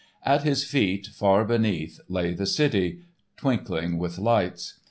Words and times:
At 0.25 0.41
his 0.41 0.63
feet, 0.63 1.09
far 1.13 1.45
beneath 1.45 1.99
lay 2.09 2.33
the 2.33 2.47
city, 2.47 3.01
twinkling 3.37 3.99
with 3.99 4.17
lights. 4.17 4.79